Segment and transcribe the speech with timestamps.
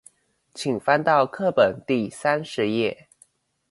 [0.55, 3.05] 請翻到課本第三十頁